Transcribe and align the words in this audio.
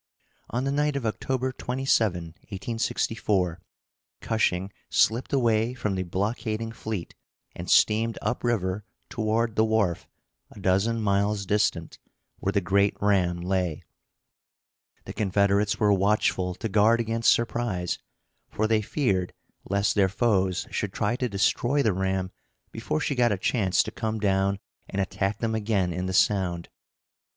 On 0.49 0.63
the 0.63 0.71
night 0.71 0.95
of 0.95 1.05
October 1.05 1.51
27, 1.51 2.23
1864, 2.49 3.61
Cushing 4.19 4.71
slipped 4.89 5.31
away 5.31 5.75
from 5.75 5.93
the 5.93 6.01
blockading 6.01 6.71
fleet, 6.71 7.13
and 7.55 7.69
steamed 7.69 8.17
up 8.19 8.43
river 8.43 8.83
toward 9.09 9.55
the 9.55 9.63
wharf, 9.63 10.07
a 10.49 10.59
dozen 10.59 11.03
miles 11.03 11.45
distant, 11.45 11.99
where 12.39 12.51
the 12.51 12.61
great 12.61 12.97
ram 12.99 13.41
lay. 13.41 13.83
The 15.05 15.13
Confederates 15.13 15.79
were 15.79 15.93
watchful 15.93 16.55
to 16.55 16.67
guard 16.67 16.99
against 16.99 17.31
surprise, 17.31 17.99
for 18.49 18.65
they 18.65 18.81
feared 18.81 19.33
lest 19.69 19.93
their 19.93 20.09
foes 20.09 20.65
should 20.71 20.93
try 20.93 21.15
to 21.17 21.29
destroy 21.29 21.83
the 21.83 21.93
ram 21.93 22.31
before 22.71 23.01
she 23.01 23.13
got 23.13 23.31
a 23.31 23.37
chance 23.37 23.83
to 23.83 23.91
come 23.91 24.17
down 24.17 24.57
and 24.89 24.99
attack 24.99 25.37
them 25.41 25.53
again 25.53 25.93
in 25.93 26.07
the 26.07 26.13
Sound. 26.13 26.69